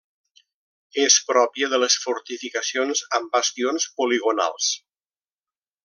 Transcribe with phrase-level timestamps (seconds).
[1.01, 4.73] És pròpia de les fortificacions amb bastions poligonals.